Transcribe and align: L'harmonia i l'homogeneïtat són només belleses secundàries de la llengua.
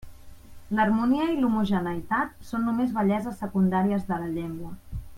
L'harmonia 0.77 1.27
i 1.33 1.35
l'homogeneïtat 1.43 2.49
són 2.49 2.65
només 2.71 2.97
belleses 2.99 3.39
secundàries 3.45 4.13
de 4.13 4.21
la 4.25 4.35
llengua. 4.37 4.75